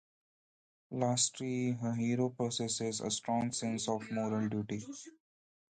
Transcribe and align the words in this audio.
Lastly, 0.89 1.77
a 1.83 1.93
hero 1.93 2.29
possesses 2.29 3.01
a 3.01 3.11
strong 3.11 3.51
sense 3.51 3.87
of 3.87 4.09
moral 4.09 4.49
duty. 4.49 4.83